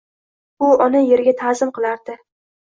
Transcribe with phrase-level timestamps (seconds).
[0.67, 2.17] U ona yeriga taʼzim qilardi.